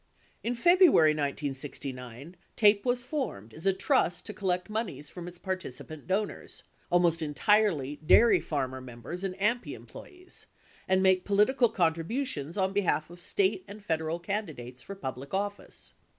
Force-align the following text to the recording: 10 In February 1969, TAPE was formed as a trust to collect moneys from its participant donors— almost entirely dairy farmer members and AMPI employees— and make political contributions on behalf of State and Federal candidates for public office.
10 0.41 0.53
In 0.53 0.55
February 0.55 1.11
1969, 1.11 2.35
TAPE 2.55 2.85
was 2.87 3.03
formed 3.03 3.53
as 3.53 3.67
a 3.67 3.71
trust 3.73 4.25
to 4.25 4.33
collect 4.33 4.67
moneys 4.67 5.11
from 5.11 5.27
its 5.27 5.37
participant 5.37 6.07
donors— 6.07 6.63
almost 6.91 7.21
entirely 7.21 7.97
dairy 8.03 8.39
farmer 8.39 8.81
members 8.81 9.23
and 9.23 9.35
AMPI 9.35 9.75
employees— 9.75 10.47
and 10.89 11.03
make 11.03 11.23
political 11.23 11.69
contributions 11.69 12.57
on 12.57 12.73
behalf 12.73 13.11
of 13.11 13.21
State 13.21 13.63
and 13.67 13.85
Federal 13.85 14.17
candidates 14.17 14.81
for 14.81 14.95
public 14.95 15.35
office. 15.35 15.93